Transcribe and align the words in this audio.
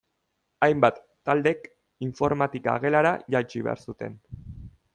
Hainbat 0.67 0.95
taldek 1.29 1.67
informatika 2.07 2.77
gelara 2.87 3.13
jaitsi 3.37 3.63
behar 3.69 3.85
zuten. 3.91 4.21